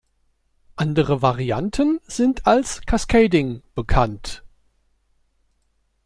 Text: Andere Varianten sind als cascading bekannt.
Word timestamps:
Andere 0.77 1.21
Varianten 1.21 1.99
sind 2.07 2.47
als 2.47 2.81
cascading 2.87 3.61
bekannt. 3.75 4.43